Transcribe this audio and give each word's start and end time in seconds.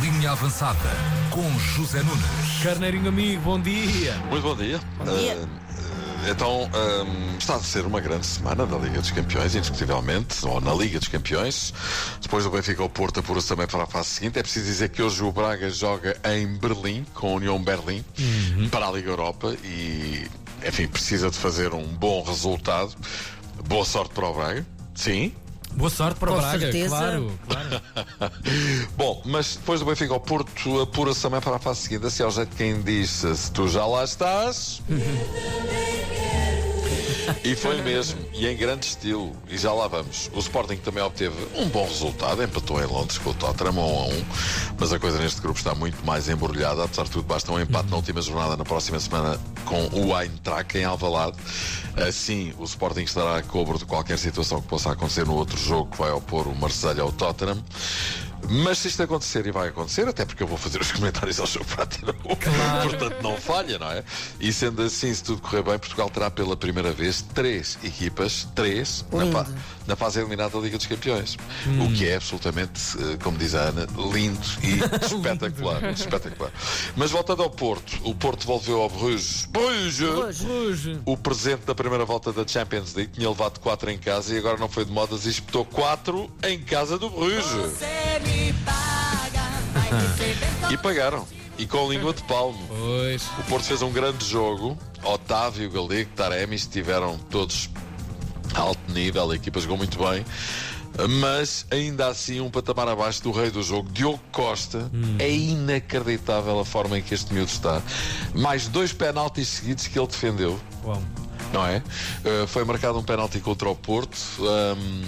Linha 0.00 0.30
Avançada 0.30 0.78
com 1.30 1.58
José 1.58 2.02
Nunes. 2.02 2.24
Carneirinho 2.62 3.08
amigo, 3.08 3.42
bom 3.42 3.60
dia. 3.60 4.14
Muito 4.30 4.42
bom 4.42 4.56
dia. 4.56 4.80
Bom 4.96 5.04
dia. 5.04 5.36
Uh, 5.36 6.30
então, 6.30 6.70
um, 6.72 7.36
está 7.36 7.56
a 7.56 7.60
ser 7.60 7.84
uma 7.84 8.00
grande 8.00 8.24
semana 8.24 8.64
da 8.64 8.78
Liga 8.78 8.98
dos 8.98 9.10
Campeões, 9.10 9.54
indiscutivelmente, 9.54 10.46
ou 10.46 10.58
na 10.58 10.72
Liga 10.72 10.98
dos 10.98 11.08
Campeões. 11.08 11.74
Depois 12.22 12.44
do 12.44 12.50
Benfica 12.50 12.82
ao 12.82 12.88
Porto, 12.88 13.20
apura-se 13.20 13.46
também 13.46 13.66
para 13.66 13.82
a 13.82 13.86
fase 13.86 14.08
seguinte. 14.08 14.38
É 14.38 14.42
preciso 14.42 14.64
dizer 14.64 14.88
que 14.88 15.02
hoje 15.02 15.22
o 15.22 15.30
Braga 15.30 15.68
joga 15.68 16.16
em 16.24 16.46
Berlim, 16.56 17.04
com 17.12 17.32
a 17.32 17.34
União 17.34 17.62
Berlim, 17.62 18.02
para 18.70 18.88
a 18.88 18.90
Liga 18.90 19.10
Europa 19.10 19.54
e, 19.62 20.26
enfim, 20.66 20.88
precisa 20.88 21.30
de 21.30 21.36
fazer 21.36 21.74
um 21.74 21.84
bom 21.84 22.22
resultado. 22.22 22.94
Boa 23.68 23.84
sorte 23.84 24.14
para 24.14 24.26
o 24.26 24.34
Braga. 24.34 24.66
Sim, 24.94 25.34
Boa 25.74 25.90
sorte 25.90 26.18
para 26.20 26.30
o 26.30 26.34
Com 26.34 26.40
Braga, 26.40 26.58
certeza. 26.60 26.88
claro, 26.88 27.32
claro. 27.48 27.82
Bom, 28.96 29.22
mas 29.24 29.56
depois 29.56 29.80
do 29.80 29.86
Benfica 29.86 30.14
ao 30.14 30.20
Porto, 30.20 30.80
apura-se 30.80 31.20
também 31.22 31.40
para 31.40 31.56
a 31.56 31.58
fase 31.58 31.80
seguinte, 31.80 32.06
assim 32.06 32.22
ao 32.22 32.30
jeito 32.30 32.50
de 32.50 32.56
quem 32.56 32.80
disse: 32.82 33.36
se 33.36 33.50
tu 33.52 33.68
já 33.68 33.84
lá 33.84 34.04
estás. 34.04 34.80
E 37.42 37.56
foi 37.56 37.80
mesmo, 37.82 38.18
e 38.34 38.46
em 38.46 38.56
grande 38.56 38.86
estilo, 38.86 39.32
e 39.48 39.56
já 39.56 39.72
lá 39.72 39.88
vamos. 39.88 40.30
O 40.34 40.38
Sporting 40.40 40.76
também 40.76 41.02
obteve 41.02 41.34
um 41.56 41.66
bom 41.68 41.86
resultado, 41.86 42.42
empatou 42.42 42.82
em 42.82 42.86
Londres 42.86 43.16
com 43.18 43.30
o 43.30 43.34
Tottenham 43.34 43.72
1 43.72 43.78
a 43.80 44.04
1, 44.06 44.24
mas 44.78 44.92
a 44.92 44.98
coisa 44.98 45.18
neste 45.18 45.40
grupo 45.40 45.58
está 45.58 45.74
muito 45.74 46.04
mais 46.04 46.28
embrulhada, 46.28 46.84
apesar 46.84 47.04
de 47.04 47.10
tudo 47.10 47.24
basta 47.26 47.50
um 47.50 47.58
empate 47.60 47.88
na 47.90 47.96
última 47.96 48.20
jornada 48.20 48.56
na 48.56 48.64
próxima 48.64 49.00
semana 49.00 49.38
com 49.64 49.88
o 49.92 50.18
Eintracht 50.18 50.76
em 50.76 50.84
Alvalade. 50.84 51.36
Assim, 51.96 52.52
o 52.58 52.64
Sporting 52.64 53.02
estará 53.02 53.38
a 53.38 53.42
cobro 53.42 53.78
de 53.78 53.84
qualquer 53.84 54.18
situação 54.18 54.60
que 54.60 54.68
possa 54.68 54.92
acontecer 54.92 55.24
no 55.24 55.34
outro 55.34 55.56
jogo 55.56 55.90
que 55.90 55.98
vai 55.98 56.10
opor 56.10 56.46
o 56.46 56.54
Marselha 56.54 57.02
ao 57.02 57.12
Tottenham. 57.12 57.62
Mas 58.50 58.78
se 58.78 58.88
isto 58.88 59.02
acontecer, 59.02 59.46
e 59.46 59.50
vai 59.50 59.68
acontecer, 59.68 60.06
até 60.08 60.24
porque 60.24 60.42
eu 60.42 60.46
vou 60.46 60.58
fazer 60.58 60.80
os 60.80 60.90
comentários 60.92 61.40
ao 61.40 61.46
jogo 61.46 61.64
para 61.66 61.84
portanto 62.82 63.22
não 63.22 63.36
falha, 63.36 63.78
não 63.78 63.90
é? 63.90 64.04
E 64.40 64.52
sendo 64.52 64.82
assim, 64.82 65.12
se 65.12 65.22
tudo 65.22 65.40
correr 65.40 65.62
bem, 65.62 65.78
Portugal 65.78 66.10
terá 66.10 66.30
pela 66.30 66.56
primeira 66.56 66.92
vez 66.92 67.22
três 67.22 67.78
equipas, 67.82 68.46
três, 68.54 69.04
na, 69.12 69.46
na 69.86 69.96
fase 69.96 70.20
eliminada 70.20 70.50
da 70.50 70.58
Liga 70.58 70.76
dos 70.76 70.86
Campeões. 70.86 71.36
O 71.80 71.92
que 71.92 72.08
é 72.08 72.16
absolutamente, 72.16 72.80
eh, 72.98 73.16
como 73.22 73.38
diz 73.38 73.54
a 73.54 73.62
Ana, 73.62 73.86
lindo 74.12 74.46
e 74.62 74.78
espetacular. 75.04 75.84
espetacular. 75.92 76.52
Mas 76.96 77.10
voltando 77.10 77.42
ao 77.42 77.50
Porto, 77.50 77.98
o 78.02 78.14
Porto 78.14 78.40
devolveu 78.40 78.82
ao 78.82 78.88
Bruges, 78.88 79.46
Bruges. 79.46 80.08
Hoje. 80.44 81.00
o 81.04 81.16
presente 81.16 81.64
da 81.66 81.74
primeira 81.74 82.04
volta 82.04 82.32
da 82.32 82.46
Champions 82.46 82.94
League. 82.94 83.12
Tinha 83.12 83.28
levado 83.28 83.58
4 83.60 83.90
em 83.90 83.98
casa 83.98 84.34
e 84.34 84.38
agora 84.38 84.58
não 84.58 84.68
foi 84.68 84.84
de 84.84 84.92
modas 84.92 85.26
e 85.26 85.30
espetou 85.30 85.64
4 85.64 86.30
em 86.44 86.60
casa 86.60 86.98
do 86.98 87.10
Bruges. 87.10 87.78
E 90.70 90.76
pagaram. 90.76 91.26
E 91.56 91.66
com 91.66 91.90
língua 91.90 92.12
de 92.12 92.22
palmo. 92.24 92.58
Pois. 92.66 93.22
O 93.38 93.42
Porto 93.48 93.64
fez 93.64 93.80
um 93.82 93.92
grande 93.92 94.24
jogo. 94.24 94.76
Otávio, 95.04 95.70
Galego, 95.70 96.10
Taremi 96.16 96.56
estiveram 96.56 97.16
todos 97.30 97.70
a 98.54 98.60
alto 98.60 98.92
nível. 98.92 99.30
A 99.30 99.36
equipa 99.36 99.60
jogou 99.60 99.76
muito 99.76 99.98
bem. 99.98 100.24
Mas 101.20 101.66
ainda 101.70 102.06
assim, 102.08 102.40
um 102.40 102.50
patamar 102.50 102.88
abaixo 102.88 103.22
do 103.22 103.32
rei 103.32 103.50
do 103.50 103.62
jogo, 103.62 103.88
Diogo 103.92 104.20
Costa. 104.30 104.90
É 105.18 105.30
inacreditável 105.30 106.58
a 106.58 106.64
forma 106.64 106.98
em 106.98 107.02
que 107.02 107.14
este 107.14 107.32
miúdo 107.32 107.50
está. 107.50 107.82
Mais 108.34 108.68
dois 108.68 108.92
penaltis 108.92 109.48
seguidos 109.48 109.86
que 109.88 109.98
ele 109.98 110.06
defendeu 110.06 110.58
Bom. 110.82 111.02
não 111.52 111.66
é? 111.66 111.82
Uh, 112.24 112.46
foi 112.46 112.64
marcado 112.64 112.98
um 112.98 113.02
penalti 113.02 113.40
contra 113.40 113.68
o 113.68 113.74
Porto. 113.74 114.16
Um, 114.40 115.02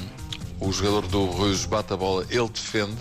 o 0.60 0.72
jogador 0.72 1.06
do 1.08 1.26
Rouge 1.26 1.66
bate 1.66 1.92
a 1.92 1.96
bola, 1.96 2.26
ele 2.30 2.48
defende 2.48 2.96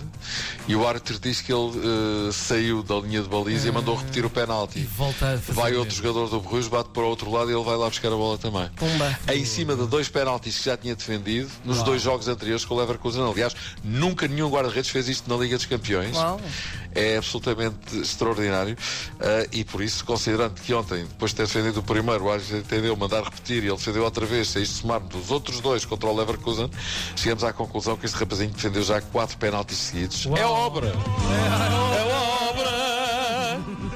e 0.68 0.74
o 0.74 0.86
árbitro 0.86 1.18
diz 1.18 1.40
que 1.40 1.52
ele 1.52 1.78
uh, 1.78 2.32
saiu 2.32 2.82
da 2.82 2.96
linha 2.96 3.22
de 3.22 3.28
baliza 3.28 3.68
e 3.68 3.72
mandou 3.72 3.94
repetir 3.94 4.24
o 4.24 4.30
penalti. 4.30 4.80
Vai 5.52 5.74
outro 5.74 5.94
mesmo. 5.94 6.06
jogador 6.06 6.28
do 6.28 6.38
Rouge, 6.38 6.68
bate 6.68 6.90
para 6.90 7.02
o 7.02 7.06
outro 7.06 7.30
lado 7.30 7.50
e 7.50 7.54
ele 7.54 7.64
vai 7.64 7.76
lá 7.76 7.88
buscar 7.88 8.08
a 8.08 8.16
bola 8.16 8.36
também. 8.36 8.68
Pumba. 8.76 9.18
Em 9.32 9.44
cima 9.44 9.76
de 9.76 9.86
dois 9.86 10.08
penaltis 10.08 10.58
que 10.58 10.64
já 10.64 10.76
tinha 10.76 10.94
defendido 10.94 11.50
nos 11.64 11.82
dois 11.82 12.02
jogos 12.02 12.28
anteriores 12.28 12.64
com 12.64 12.74
o 12.74 12.78
Leverkusen. 12.78 13.22
Aliás, 13.22 13.54
nunca 13.84 14.26
nenhum 14.26 14.50
guarda-redes 14.50 14.90
fez 14.90 15.08
isto 15.08 15.30
na 15.30 15.40
Liga 15.40 15.56
dos 15.56 15.66
Campeões. 15.66 16.16
Uau. 16.16 16.40
É 16.96 17.18
absolutamente 17.18 17.98
extraordinário 17.98 18.74
uh, 18.74 19.48
e 19.52 19.64
por 19.64 19.82
isso, 19.82 20.04
considerando 20.04 20.54
que 20.54 20.72
ontem, 20.72 21.04
depois 21.04 21.32
de 21.32 21.36
ter 21.36 21.46
defendido 21.46 21.80
o 21.80 21.82
primeiro, 21.82 22.24
o 22.24 22.30
árbitro 22.30 22.56
entendeu 22.56 22.96
mandar 22.96 23.22
repetir 23.22 23.62
e 23.62 23.66
ele 23.66 23.76
defendeu 23.76 24.02
outra 24.02 24.24
vez, 24.24 24.48
se 24.48 24.62
isto 24.62 24.80
somarmos 24.80 25.14
os 25.14 25.30
outros 25.30 25.60
dois 25.60 25.84
contra 25.84 26.08
o 26.08 26.16
Leverkusen, 26.16 26.70
chegamos 27.14 27.44
à 27.44 27.52
conclusão 27.52 27.96
que 27.96 28.06
este 28.06 28.16
rapazinho 28.16 28.50
defendeu 28.50 28.82
já 28.82 29.00
quatro 29.00 29.36
penaltis 29.36 29.76
seguidos. 29.76 30.24
Uau. 30.26 30.38
É 30.38 30.46
obra! 30.46 30.88
É 30.88 32.50
obra! 32.50 32.86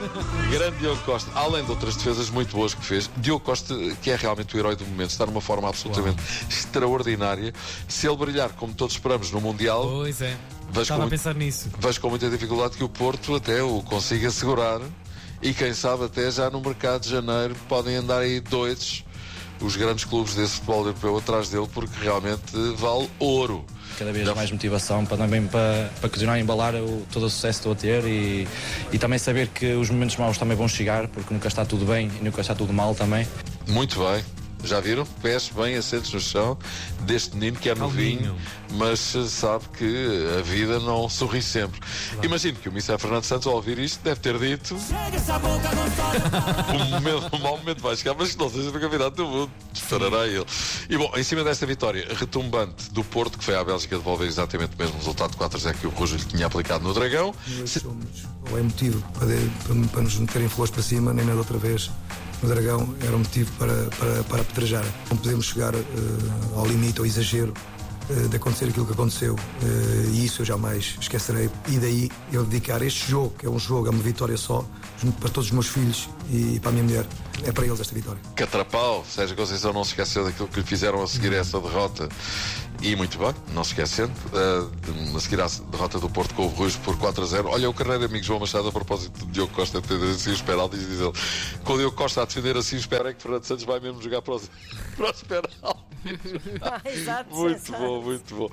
Grande 0.51 0.79
Diogo 0.79 1.01
Costa, 1.03 1.31
além 1.35 1.65
de 1.65 1.71
outras 1.71 1.97
defesas 1.97 2.29
muito 2.31 2.57
boas 2.57 2.75
que 2.75 2.85
fez, 2.85 3.11
Diogo 3.17 3.45
Costa, 3.45 3.75
que 4.03 4.11
é 4.11 4.17
realmente 4.17 4.55
o 4.55 4.59
herói 4.59 4.77
do 4.77 4.85
momento, 4.85 5.11
está 5.11 5.27
numa 5.27 5.41
forma 5.41 5.69
absolutamente 5.69 6.23
extraordinária. 6.49 7.53
Se 7.89 8.07
ele 8.07 8.17
brilhar 8.17 8.51
como 8.51 8.75
todos 8.75 8.95
esperamos 8.95 9.31
no 9.31 9.41
Mundial, 9.41 9.87
Pois 9.89 10.21
é. 10.21 10.37
Vais 10.73 10.83
Estava 10.83 11.01
com 11.01 11.03
a 11.03 11.07
muito- 11.07 11.11
pensar 11.11 11.35
nisso. 11.35 11.69
vejo 11.79 12.01
com 12.01 12.11
muita 12.11 12.31
dificuldade 12.31 12.77
que 12.77 12.85
o 12.85 12.89
Porto 12.89 13.35
até 13.35 13.63
o 13.63 13.83
consiga 13.83 14.31
segurar 14.31 14.81
e 15.43 15.53
quem 15.53 15.75
sabe 15.75 16.05
até 16.05 16.31
já 16.31 16.49
no 16.51 16.61
mercado 16.61 17.03
de 17.03 17.11
janeiro 17.11 17.55
podem 17.69 17.97
andar 17.97 18.21
aí 18.21 18.41
doidos 18.41 19.05
os 19.61 19.77
grandes 19.77 20.05
clubes 20.05 20.35
desse 20.35 20.55
futebol 20.55 20.81
europeu 20.87 21.19
atrás 21.19 21.49
dele 21.51 21.69
porque 21.73 21.93
realmente 22.03 22.43
vale 22.77 23.11
ouro. 23.19 23.65
cada 23.99 24.13
vez 24.13 24.25
Já- 24.27 24.35
mais 24.35 24.51
motivação 24.51 25.05
para 25.05 25.19
também 25.19 25.47
para, 25.47 25.91
para 26.01 26.09
continuar 26.09 26.35
a 26.35 26.41
embalar 26.41 26.75
o, 26.77 27.05
todo 27.13 27.27
o 27.27 27.31
sucesso 27.31 27.61
que 27.61 27.69
estou 27.69 27.73
a 27.73 27.75
ter 27.75 28.05
e, 28.09 28.49
e 28.93 28.99
também 28.99 29.19
saber 29.19 29.49
que 29.49 29.75
os 29.75 29.91
momentos 29.91 30.17
maus 30.17 30.39
também 30.39 30.57
vão 30.57 30.67
chegar 30.69 31.09
porque 31.09 31.35
nunca 31.35 31.49
está 31.49 31.65
tudo 31.67 31.85
bem 31.85 32.11
e 32.21 32.25
nunca 32.25 32.41
está 32.41 32.55
tudo 32.55 32.73
mal 32.73 32.95
também. 32.95 33.27
Muito 33.69 33.99
bem. 33.99 34.25
Já 34.65 34.81
viram? 34.81 35.05
Pés 35.23 35.49
bem 35.55 35.77
assentos 35.77 36.13
no 36.13 36.21
chão 36.21 36.57
deste 37.03 37.35
menino 37.37 37.57
que 37.59 37.69
é 37.71 37.75
novinho, 37.75 38.37
mas 38.73 39.01
sabe 39.29 39.65
que 39.77 40.27
a 40.39 40.43
vida 40.43 40.79
não 40.79 41.09
sorri 41.09 41.41
sempre. 41.43 41.81
Imagino 42.23 42.59
que 42.59 42.69
o 42.69 42.73
Missa 42.73 42.99
Fernando 42.99 43.25
Santos, 43.25 43.47
ao 43.47 43.55
ouvir 43.55 43.79
isto, 43.79 44.03
deve 44.03 44.21
ter 44.21 44.39
dito: 44.39 44.77
o, 46.75 46.85
momento, 46.91 47.37
o 47.37 47.39
mau 47.41 47.57
momento 47.59 47.81
vai 47.81 47.97
chegar, 47.97 48.15
mas 48.19 48.33
que 48.33 48.39
não 48.39 48.51
seja 48.51 48.71
no 48.71 48.81
campeonato 48.81 49.17
do 49.17 49.27
mundo. 49.27 49.51
Esperará 49.73 50.27
ele. 50.27 50.45
E 50.89 50.97
bom, 50.97 51.11
em 51.17 51.23
cima 51.23 51.43
desta 51.45 51.67
vitória 51.67 52.07
retumbante 52.15 52.91
do 52.93 53.03
Porto, 53.03 53.39
que 53.39 53.45
foi 53.45 53.57
à 53.57 53.65
Bélgica 53.65 53.97
devolver 53.97 54.29
exatamente 54.29 54.75
o 54.75 54.79
mesmo 54.79 54.97
resultado 54.99 55.31
de 55.33 55.37
4 55.37 55.61
que 55.75 55.87
o 55.87 55.91
Rojo 55.91 56.17
lhe 56.17 56.25
tinha 56.25 56.47
aplicado 56.47 56.85
no 56.85 56.93
Dragão, 56.95 57.35
Mas 57.59 57.71
somos- 57.71 58.25
ou 58.51 58.59
é 58.59 58.63
motivo 58.63 59.01
para, 59.13 59.27
para, 59.27 59.89
para 59.89 60.03
nos 60.03 60.17
meterem 60.17 60.49
flores 60.49 60.73
para 60.73 60.83
cima, 60.83 61.13
nem 61.13 61.25
na 61.25 61.35
outra 61.35 61.59
vez 61.59 61.91
no 62.43 62.49
Dragão 62.49 62.95
era 63.01 63.15
um 63.15 63.19
motivo 63.19 63.51
para, 63.59 63.75
para, 63.99 64.25
para 64.25 64.41
apedrejar. 64.43 64.85
Não 65.11 65.17
podemos 65.17 65.47
chegar 65.47 65.75
eh, 65.75 65.79
ao 66.57 66.67
limite, 66.67 66.99
ao 66.99 67.07
exagero 67.07 67.53
eh, 68.09 68.29
de 68.29 68.37
acontecer 68.37 68.67
aquilo 68.67 68.87
que 68.87 68.93
aconteceu 68.93 69.37
eh, 69.63 70.11
e 70.13 70.25
isso 70.25 70.43
eu 70.43 70.47
jamais 70.47 70.97
esquecerei. 71.01 71.51
E 71.69 71.79
daí 71.79 72.11
eu 72.33 72.45
dedicar 72.45 72.83
este 72.83 73.11
jogo, 73.11 73.35
que 73.39 73.47
é 73.47 73.51
um 73.51 73.59
jogo, 73.59 73.89
é 73.89 73.91
uma 73.91 74.03
vitória 74.03 74.37
só, 74.37 74.65
para 75.21 75.29
todos 75.31 75.47
os 75.47 75.53
meus 75.53 75.69
filhos 75.69 76.09
e 76.31 76.59
para 76.61 76.71
a 76.71 76.73
minha 76.73 76.85
mulher. 76.85 77.07
É 77.45 77.53
para 77.53 77.65
eles 77.67 77.81
esta 77.81 77.95
vitória. 77.95 78.21
Catrapau, 78.37 79.05
Sérgio 79.09 79.37
Conceição 79.37 79.73
não 79.73 79.83
se 79.85 79.91
esqueceu 79.91 80.25
daquilo 80.25 80.49
que 80.49 80.61
lhe 80.61 80.67
fizeram 80.67 81.03
a 81.03 81.07
seguir 81.07 81.33
a 81.33 81.37
essa 81.37 81.59
derrota. 81.61 82.09
E 82.83 82.97
muito 82.97 83.19
bem, 83.19 83.35
não 83.53 83.63
se 83.63 83.71
esquecendo, 83.73 84.13
de- 84.83 85.17
a 85.17 85.21
seguir 85.21 85.41
à 85.41 85.47
derrota 85.71 85.99
do 85.99 86.09
Porto 86.09 86.35
com 86.35 86.47
o 86.47 86.51
Bruges 86.51 86.77
por 86.79 86.97
4 86.99 87.23
a 87.23 87.27
0. 87.27 87.49
Olha, 87.49 87.69
o 87.69 87.75
carreiro 87.75 88.05
amigo 88.07 88.25
João 88.25 88.41
Machado, 88.41 88.69
a 88.69 88.73
propósito 88.73 89.27
de 89.27 89.33
Diogo 89.33 89.53
Costa 89.53 89.83
defender 89.83 90.11
assim 90.11 90.31
os 90.31 90.41
penaltis, 90.41 90.81
diz 90.81 90.99
ele: 91.01 91.13
com 91.63 91.75
o 91.75 91.77
Diogo 91.79 91.95
Costa 91.95 92.23
a 92.23 92.25
defender 92.25 92.57
assim 92.57 92.77
espera 92.77 93.11
é 93.11 93.13
que 93.15 93.21
Fernando 93.23 93.45
Santos 93.45 93.65
vai 93.65 93.81
mesmo 93.81 94.01
jogar 94.03 94.23
para 94.23 94.35
os, 94.35 94.51
para 94.97 95.11
os 95.13 95.21
penaltis. 95.25 95.91
Ah, 96.63 96.81
exato. 96.87 97.35
Muito 97.35 97.57
exato. 97.57 97.83
bom, 97.85 98.01
muito 98.01 98.35
bom. 98.35 98.49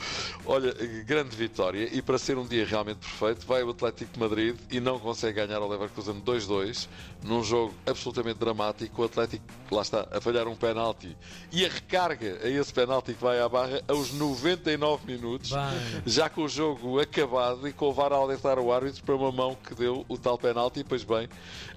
Olha, 0.46 0.74
grande 1.06 1.34
vitória 1.34 1.88
e 1.94 2.02
para 2.02 2.18
ser 2.18 2.38
um 2.38 2.46
dia 2.46 2.66
realmente 2.66 2.98
perfeito, 2.98 3.48
vai 3.48 3.64
o 3.64 3.70
Atlético 3.70 4.12
de 4.14 4.20
Madrid 4.20 4.56
e 4.70 4.82
não 4.82 5.00
consegue 5.00 5.36
ganhar 5.46 5.60
ao 5.62 5.70
Leverkusen 5.70 6.20
2-2 6.20 6.90
num 7.24 7.42
jogo 7.46 7.74
absolutamente 7.86 8.40
dramático. 8.40 8.77
O 8.98 9.04
Atlético, 9.04 9.44
lá 9.72 9.82
está, 9.82 10.08
a 10.12 10.22
falhar 10.22 10.48
um 10.48 10.56
penalti 10.56 11.16
e 11.52 11.66
a 11.66 11.70
recarga 11.70 12.40
a 12.44 12.50
esse 12.50 12.72
penalti 12.74 13.14
que 13.14 13.22
vai 13.22 13.40
à 13.40 13.50
barra 13.50 13.82
aos 13.88 14.14
99 14.14 15.06
minutos, 15.06 15.50
Vai. 15.50 15.76
já 16.06 16.30
com 16.30 16.44
o 16.44 16.50
jogo 16.50 17.00
acabado 17.00 17.68
e 17.68 17.74
com 17.74 17.90
o 17.90 17.94
VAR 17.94 18.14
a 18.14 18.16
alertar 18.18 18.60
o 18.60 18.72
árbitro 18.72 19.04
para 19.04 19.16
uma 19.16 19.32
mão 19.32 19.56
que 19.56 19.74
deu 19.74 20.06
o 20.08 20.18
tal 20.18 20.38
penalti. 20.38 20.82
E, 20.82 20.84
pois 20.84 21.04
bem, 21.04 21.28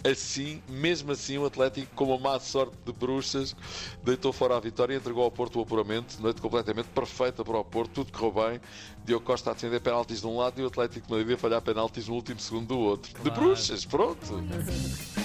assim, 0.04 0.62
mesmo 0.68 1.12
assim, 1.12 1.38
o 1.38 1.46
Atlético, 1.46 1.94
com 1.94 2.04
uma 2.04 2.18
má 2.18 2.38
sorte 2.38 2.76
de 2.84 2.92
bruxas, 2.92 3.56
deitou 4.02 4.32
fora 4.32 4.56
a 4.56 4.60
vitória 4.60 4.94
e 4.94 4.96
entregou 4.96 5.24
ao 5.24 5.30
Porto 5.30 5.58
o 5.58 5.62
apuramento. 5.62 6.20
Noite 6.20 6.40
completamente 6.40 6.88
perfeita 6.88 7.44
para 7.44 7.58
o 7.58 7.64
Porto, 7.64 8.04
tudo 8.04 8.12
correu 8.12 8.50
bem. 8.50 8.60
Diogo 9.04 9.24
Costa 9.24 9.50
a 9.50 9.54
defender 9.54 9.80
penaltis 9.80 10.20
de 10.20 10.26
um 10.26 10.36
lado 10.36 10.60
e 10.60 10.64
o 10.64 10.66
Atlético 10.66 11.06
de 11.06 11.12
Madrid 11.12 11.34
a 11.34 11.38
falhar 11.38 11.62
penaltis 11.62 12.08
no 12.08 12.14
último 12.14 12.40
segundo 12.40 12.68
do 12.68 12.78
outro. 12.78 13.10
De 13.22 13.30
bruxas, 13.30 13.84
pronto. 13.84 14.26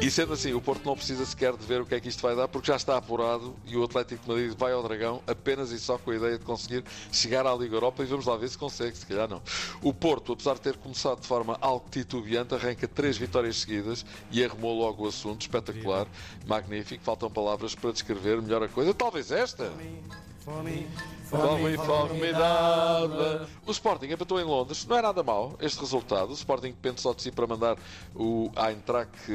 E 0.00 0.10
sendo 0.10 0.32
assim, 0.32 0.52
o 0.52 0.60
Porto 0.60 0.84
não 0.84 0.94
precisa 0.94 1.24
sequer 1.26 1.56
de 1.56 1.64
ver 1.66 1.80
o 1.80 1.86
que 1.86 1.94
é 1.94 2.00
que 2.00 2.08
isto 2.08 2.22
vai 2.22 2.36
dar, 2.36 2.46
porque 2.48 2.68
já 2.68 2.76
está 2.76 2.96
apurado 2.96 3.56
e 3.66 3.76
o 3.76 3.82
Atlético 3.82 4.22
de 4.22 4.28
Madrid 4.28 4.54
vai 4.56 4.72
ao 4.72 4.82
Dragão 4.82 5.22
apenas 5.26 5.70
e 5.70 5.78
só 5.78 5.98
com 5.98 6.10
a 6.10 6.16
ideia 6.16 6.38
de 6.38 6.44
conseguir 6.44 6.84
chegar 7.10 7.46
à 7.46 7.54
Liga 7.54 7.74
Europa 7.74 8.02
e 8.02 8.06
vamos 8.06 8.26
lá 8.26 8.36
ver 8.36 8.48
se 8.48 8.56
consegue, 8.56 8.96
se 8.96 9.06
calhar 9.06 9.28
não. 9.28 9.42
O 9.82 9.92
Porto, 9.92 10.32
apesar 10.32 10.54
de 10.54 10.60
ter 10.60 10.76
começado 10.76 11.20
de 11.20 11.26
forma 11.26 11.58
algo 11.60 11.84
titubeante, 11.90 12.54
arranca 12.54 12.86
três 12.86 13.16
vitórias 13.16 13.56
seguidas 13.58 14.04
e 14.30 14.44
arrumou 14.44 14.78
logo 14.78 15.04
o 15.04 15.08
assunto, 15.08 15.42
espetacular, 15.42 16.06
magnífico. 16.46 17.02
Faltam 17.02 17.30
palavras 17.30 17.74
para 17.74 17.92
descrever 17.92 18.40
melhor 18.40 18.62
a 18.62 18.68
coisa. 18.68 18.94
Talvez 18.94 19.30
esta. 19.30 19.72
Fome, 21.28 21.76
formidável. 21.76 23.46
O 23.66 23.70
Sporting 23.70 24.06
empatou 24.06 24.40
em 24.40 24.44
Londres. 24.44 24.86
Não 24.86 24.96
é 24.96 25.02
nada 25.02 25.22
mau 25.22 25.54
este 25.60 25.78
resultado. 25.78 26.30
O 26.30 26.32
Sporting 26.32 26.68
depende 26.68 27.02
só 27.02 27.12
de 27.12 27.20
si 27.20 27.30
para 27.30 27.46
mandar 27.46 27.76
o 28.14 28.50
Eintracht 28.56 29.30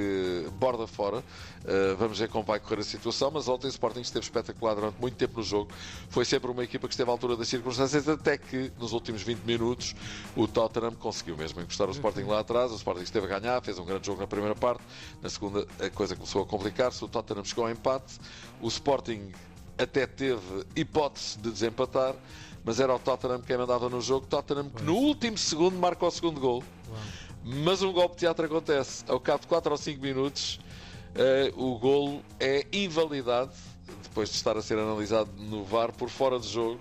borda 0.57 0.87
fora. 0.87 1.17
Uh, 1.17 1.95
vamos 1.99 2.17
ver 2.17 2.29
como 2.29 2.43
vai 2.43 2.59
correr 2.59 2.81
a 2.81 2.83
situação. 2.83 3.29
Mas 3.29 3.47
ontem 3.47 3.67
o 3.67 3.69
Sporting 3.69 4.01
esteve 4.01 4.25
espetacular 4.25 4.73
durante 4.73 4.99
muito 4.99 5.15
tempo 5.15 5.37
no 5.37 5.43
jogo. 5.43 5.71
Foi 6.09 6.25
sempre 6.25 6.49
uma 6.49 6.63
equipa 6.63 6.87
que 6.87 6.95
esteve 6.95 7.11
à 7.11 7.13
altura 7.13 7.37
das 7.37 7.47
circunstâncias, 7.47 8.09
até 8.09 8.39
que 8.39 8.71
nos 8.79 8.91
últimos 8.91 9.21
20 9.21 9.41
minutos 9.41 9.93
o 10.35 10.47
Tottenham 10.47 10.95
conseguiu 10.95 11.37
mesmo 11.37 11.61
encostar 11.61 11.87
o 11.87 11.91
Sporting 11.91 12.23
lá 12.23 12.39
atrás. 12.39 12.71
O 12.71 12.75
Sporting 12.75 13.03
esteve 13.03 13.31
a 13.31 13.39
ganhar, 13.39 13.61
fez 13.61 13.77
um 13.77 13.85
grande 13.85 14.07
jogo 14.07 14.19
na 14.19 14.25
primeira 14.25 14.55
parte. 14.55 14.81
Na 15.21 15.29
segunda, 15.29 15.67
a 15.79 15.91
coisa 15.91 16.15
começou 16.15 16.41
a 16.41 16.45
complicar-se. 16.45 17.05
O 17.05 17.07
Tottenham 17.07 17.45
chegou 17.45 17.65
ao 17.65 17.71
empate. 17.71 18.19
O 18.59 18.67
Sporting 18.67 19.31
até 19.77 20.05
teve 20.05 20.65
hipótese 20.75 21.37
de 21.39 21.51
desempatar, 21.51 22.15
mas 22.63 22.79
era 22.79 22.93
o 22.93 22.99
Tottenham 22.99 23.41
quem 23.41 23.57
mandava 23.57 23.89
no 23.89 24.01
jogo. 24.01 24.25
Tottenham 24.27 24.69
que 24.69 24.83
no 24.83 24.95
último 24.95 25.37
segundo 25.37 25.77
marca 25.77 26.05
o 26.05 26.11
segundo 26.11 26.39
gol. 26.39 26.63
Mas 27.43 27.81
um 27.81 27.91
golpe 27.91 28.15
de 28.15 28.19
teatro 28.21 28.45
acontece. 28.45 29.03
Ao 29.07 29.19
cabo 29.19 29.41
de 29.41 29.47
4 29.47 29.71
ou 29.71 29.77
5 29.77 30.01
minutos, 30.01 30.59
eh, 31.15 31.51
o 31.57 31.77
golo 31.77 32.23
é 32.39 32.65
invalidado, 32.71 33.51
depois 34.01 34.29
de 34.29 34.35
estar 34.35 34.55
a 34.57 34.61
ser 34.61 34.77
analisado 34.79 35.29
no 35.37 35.63
VAR 35.65 35.91
por 35.91 36.09
fora 36.09 36.39
de 36.39 36.47
jogo. 36.47 36.79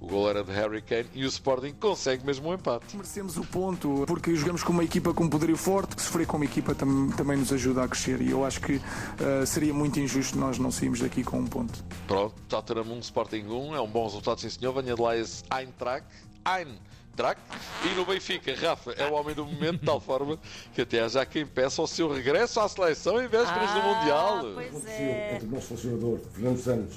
O 0.00 0.06
gol 0.06 0.30
era 0.30 0.42
de 0.42 0.50
Harry 0.50 0.80
Kane 0.80 1.06
e 1.12 1.24
o 1.24 1.28
Sporting 1.28 1.72
consegue 1.72 2.24
mesmo 2.24 2.48
um 2.48 2.54
empate. 2.54 2.96
Merecemos 2.96 3.36
o 3.36 3.44
ponto 3.44 4.04
porque 4.06 4.34
jogamos 4.34 4.62
com 4.62 4.72
uma 4.72 4.82
equipa 4.82 5.12
com 5.12 5.24
um 5.24 5.28
poderio 5.28 5.58
forte. 5.58 6.00
Sofrer 6.00 6.26
com 6.26 6.38
uma 6.38 6.46
equipa 6.46 6.74
tam 6.74 7.10
também 7.10 7.36
nos 7.36 7.52
ajuda 7.52 7.84
a 7.84 7.88
crescer 7.88 8.20
e 8.22 8.30
eu 8.30 8.44
acho 8.44 8.62
que 8.62 8.76
uh, 8.76 9.46
seria 9.46 9.74
muito 9.74 10.00
injusto 10.00 10.38
nós 10.38 10.58
não 10.58 10.70
sairmos 10.70 11.00
daqui 11.00 11.22
com 11.22 11.40
um 11.40 11.46
ponto. 11.46 11.84
Pronto, 12.06 12.34
Tottenham 12.48 12.84
1, 12.96 12.98
Sporting 13.00 13.44
1. 13.46 13.76
É 13.76 13.80
um 13.80 13.86
bom 13.86 14.04
resultado, 14.04 14.40
sim 14.40 14.48
senhor. 14.48 14.72
Venha 14.72 14.94
de 14.94 15.02
lá 15.02 15.14
esse 15.14 15.44
Eintracht. 15.52 16.06
Eintracht. 16.46 17.42
E 17.84 17.94
no 17.94 18.06
Benfica, 18.06 18.54
Rafa 18.54 18.92
é 18.92 19.06
o 19.06 19.12
homem 19.12 19.34
do 19.34 19.44
momento, 19.44 19.80
de 19.80 19.84
tal 19.84 20.00
forma 20.00 20.38
que 20.72 20.80
até 20.80 21.00
há 21.00 21.08
já 21.08 21.26
quem 21.26 21.44
peça 21.44 21.82
o 21.82 21.86
seu 21.86 22.10
regresso 22.10 22.58
à 22.58 22.66
seleção 22.66 23.22
em 23.22 23.28
vésperas 23.28 23.70
do 23.72 23.82
Mundial. 23.82 24.40
Pois 24.54 24.68
aconteceu 24.68 25.06
é. 25.06 25.34
entre 25.34 25.46
o 25.46 25.50
nosso 25.50 25.66
selecionador 25.66 26.18
Fernando 26.32 26.58
Santos 26.58 26.96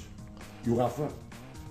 e 0.64 0.70
o 0.70 0.76
Rafa, 0.76 1.10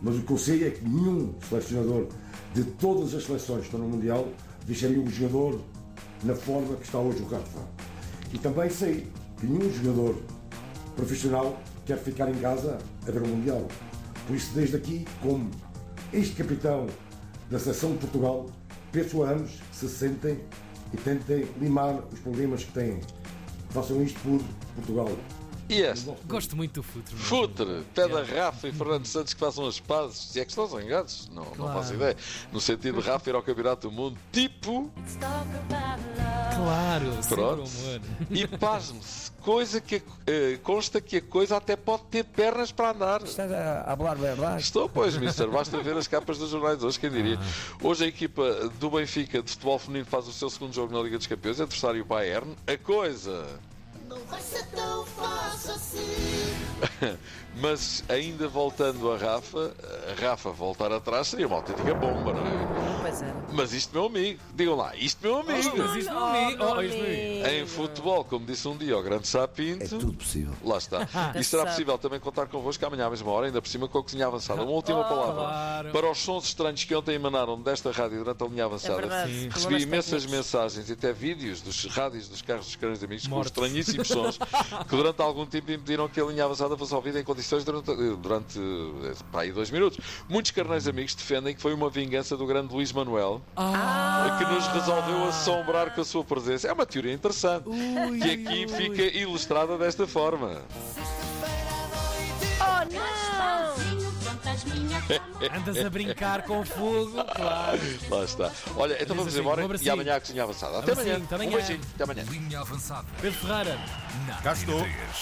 mas 0.04 0.18
o 0.18 0.22
que 0.22 0.32
eu 0.32 0.38
sei 0.38 0.68
é 0.68 0.72
que 0.72 0.84
nenhum 0.84 1.34
selecionador 1.48 2.08
de 2.54 2.64
todas 2.64 3.16
as 3.16 3.24
seleções 3.24 3.62
que 3.62 3.66
estão 3.68 3.80
no 3.80 3.88
Mundial 3.88 4.28
deixaria 4.68 5.00
um 5.00 5.10
jogador 5.10 5.62
na 6.24 6.36
forma 6.36 6.76
que 6.76 6.84
está 6.84 7.00
hoje 7.00 7.22
o 7.22 7.26
Rafa. 7.26 7.62
E 8.34 8.38
também 8.38 8.70
sei 8.70 9.08
que 9.40 9.48
nenhum 9.48 9.72
jogador 9.72 10.22
profissional 10.96 11.58
quer 11.86 11.98
ficar 11.98 12.30
em 12.30 12.36
casa 12.36 12.78
a 13.08 13.12
ver 13.12 13.22
o 13.22 13.28
Mundial. 13.28 13.66
Por 14.28 14.36
isso, 14.36 14.54
desde 14.54 14.76
aqui, 14.76 15.06
como 15.22 15.50
ex-capitão 16.12 16.88
da 17.50 17.58
seleção 17.58 17.94
de 17.94 18.00
Portugal, 18.00 18.50
peço 18.92 19.24
a 19.24 19.32
ambos 19.32 19.52
que 19.52 19.76
se 19.76 19.90
sentem 19.90 20.40
e 20.94 20.98
tentem 20.98 21.48
limar 21.60 22.04
os 22.12 22.20
problemas 22.20 22.64
que 22.66 22.74
têm. 22.74 23.00
Façam 23.70 24.04
isto 24.04 24.20
por 24.20 24.42
Portugal. 24.76 25.10
E 25.70 25.82
este? 25.82 26.12
Gosto 26.26 26.56
muito 26.56 26.74
do 26.82 26.84
futuro. 26.84 27.18
Futre, 27.18 27.84
pede 27.96 28.14
a 28.14 28.24
Rafa 28.24 28.68
e 28.68 28.72
Fernando 28.74 29.06
Santos 29.06 29.34
que 29.34 29.40
façam 29.40 29.66
as 29.66 29.80
pazes. 29.80 30.18
Se 30.18 30.40
é 30.40 30.46
que 30.46 30.52
estão 30.52 30.68
zangados, 30.68 31.30
não, 31.34 31.44
não 31.46 31.52
Claro. 31.52 31.74
faço 31.80 31.94
ideia. 31.94 32.18
No 32.52 32.60
sentido 32.60 33.02
de 33.02 33.08
Rafa 33.08 33.30
ir 33.30 33.36
ao 33.36 33.42
Campeonato 33.42 33.90
do 33.90 33.94
Mundo, 33.94 34.18
tipo, 34.32 34.92
Claro, 36.56 37.06
Pronto. 37.28 37.70
e 38.30 38.46
pasme-se, 38.48 39.32
coisa 39.42 39.82
que 39.82 40.02
eh, 40.28 40.60
consta 40.64 41.02
que 41.02 41.18
a 41.18 41.22
coisa 41.22 41.58
até 41.58 41.76
pode 41.76 42.04
ter 42.04 42.24
pernas 42.24 42.72
para 42.72 42.92
andar. 42.92 43.22
Estás 43.24 43.52
a 43.52 43.96
falar 43.98 44.16
verdade? 44.16 44.62
Estou, 44.62 44.88
pois, 44.88 45.18
mister. 45.18 45.50
Basta 45.50 45.78
ver 45.82 45.98
as 45.98 46.08
capas 46.08 46.38
dos 46.38 46.50
jornais 46.52 46.84
hoje, 46.84 47.00
quem 47.00 47.10
diria. 47.10 47.40
Hoje 47.82 48.06
a 48.06 48.08
equipa 48.08 48.70
do 48.80 48.90
Benfica 48.92 49.42
de 49.42 49.50
futebol 49.50 49.80
feminino 49.80 50.06
faz 50.06 50.28
o 50.28 50.34
seu 50.34 50.50
segundo 50.50 50.74
jogo 50.74 50.94
na 50.94 51.02
Liga 51.02 51.18
dos 51.18 51.28
Campeões, 51.28 51.60
adversário 51.60 52.02
o 52.02 52.06
Bayern. 52.06 52.56
A 52.68 52.78
coisa. 52.78 53.46
Vai 54.30 54.42
ser 54.42 54.66
tão 54.68 55.06
fácil 55.06 55.74
assim. 55.74 56.93
Mas 57.56 58.04
ainda 58.10 58.48
voltando 58.48 59.12
a 59.12 59.18
Rafa, 59.18 59.72
a 60.12 60.22
Rafa 60.22 60.50
voltar 60.50 60.92
atrás 60.92 61.28
seria 61.28 61.46
uma 61.46 61.58
autêntica 61.58 61.94
bomba, 61.94 62.34
não 62.34 62.42
é? 62.42 63.02
Pois 63.02 63.22
era. 63.22 63.36
Mas 63.52 63.74
isto, 63.74 63.94
meu 63.94 64.06
amigo, 64.08 64.40
digam 64.56 64.76
lá, 64.76 64.96
isto, 64.96 65.20
meu 65.22 65.38
amigo. 65.38 65.78
Mas 65.78 65.96
isto 65.96 66.14
não 66.14 66.34
é 66.36 66.48
oh, 66.48 66.82
isto 66.82 66.98
não 66.98 67.06
é. 67.06 67.60
Em 67.60 67.68
futebol, 67.68 68.24
como 68.24 68.46
disse 68.46 68.68
um 68.68 68.76
dia 68.76 68.98
o 68.98 69.04
grande 69.04 69.28
Sapinto. 69.28 69.84
É 69.84 69.88
tudo 69.88 70.14
possível. 70.14 70.54
Lá 70.64 70.78
está. 70.78 71.08
E 71.36 71.44
será 71.44 71.66
possível 71.66 71.98
também 71.98 72.20
contar 72.20 72.48
convosco 72.48 72.86
amanhã 72.86 73.08
à 73.08 73.10
mesma 73.10 73.32
hora, 73.32 73.48
ainda 73.48 73.62
por 73.62 73.68
cima 73.68 73.88
com 73.88 73.98
a 74.00 74.04
cozinha 74.04 74.28
avançada. 74.28 74.62
Uma 74.62 74.72
última 74.72 75.04
palavra. 75.04 75.34
Claro. 75.34 75.92
Para 75.92 76.12
os 76.12 76.18
sons 76.20 76.46
estranhos 76.46 76.84
que 76.84 76.96
ontem 76.96 77.16
emanaram 77.16 77.62
desta 77.62 77.92
rádio 77.92 78.20
durante 78.20 78.44
a 78.44 78.48
linha 78.48 78.64
É 78.64 78.66
avançada. 78.66 79.28
Sim. 79.28 79.50
Recebi 79.50 79.82
imensas 79.84 80.26
mensagens 80.26 80.90
e 80.90 80.94
até 80.94 81.12
vídeos 81.14 81.62
dos 81.62 81.86
rádios 81.86 82.28
dos 82.28 82.42
carros 82.42 82.66
dos 82.66 82.76
canos 82.76 83.04
amigos 83.04 83.28
com 83.28 83.36
Mortos. 83.36 83.52
estranhíssimos 83.52 84.08
sons 84.08 84.38
que 84.90 84.96
durante 84.96 85.22
algum 85.22 85.46
tempo 85.46 85.72
impediram 85.72 86.08
que 86.08 86.20
a 86.20 86.26
linha 86.26 86.46
avançada 86.46 86.78
fosse 86.78 86.93
ouvida 86.96 87.20
em 87.20 87.24
condições 87.24 87.64
durante, 87.64 87.94
durante 88.18 88.60
para 89.32 89.42
aí 89.42 89.52
dois 89.52 89.70
minutos. 89.72 90.00
Muitos 90.30 90.52
carneiros 90.52 90.88
amigos 90.88 91.16
defendem 91.16 91.54
que 91.56 91.62
foi 91.62 91.74
uma 91.74 91.90
vingança 91.90 92.36
do 92.38 92.46
grande 92.46 92.74
Luís 92.74 92.92
Manuel 92.92 93.42
Ah, 93.56 94.36
que 94.38 94.46
nos 94.46 94.66
resolveu 94.68 95.26
assombrar 95.28 95.94
com 95.94 96.02
a 96.02 96.06
sua 96.06 96.24
presença. 96.24 96.68
É 96.68 96.74
uma 96.74 96.86
teoria 96.86 97.14
interessante 97.14 97.66
que 98.22 98.32
aqui 98.32 98.68
fica 98.68 99.02
ilustrada 99.18 99.78
desta 99.78 100.06
forma. 100.08 100.62
Oh, 102.60 102.94
não! 102.94 103.74
andas 105.56 105.84
a 105.86 105.90
brincar 105.90 106.44
com 106.44 106.64
fogo, 106.66 107.12
claro. 107.36 107.80
Lá 108.10 108.24
está. 108.24 108.52
Olha, 108.76 109.02
então 109.02 109.16
vamos 109.16 109.34
assim, 109.34 109.42
embora 109.42 109.62
e 109.62 109.66
abracinho. 109.66 109.94
amanhã 109.94 110.16
a 110.16 110.20
cozinha 110.20 110.44
avançada. 110.44 110.80
Até 110.80 110.92
Abracinho, 110.92 111.16
amanhã. 111.16 111.26
até 111.26 111.36
Um 111.36 111.38
amanhã. 111.42 111.58
beijinho. 111.58 111.82
Até 111.94 112.04
amanhã. 112.04 112.24
Linha 112.30 112.60
avançada. 112.60 113.08
Pedro 113.22 113.40
Ferreira. 113.40 113.80
Cá 114.44 114.54
estou. 114.54 114.80
Antena 114.80 114.94
3. 114.96 115.18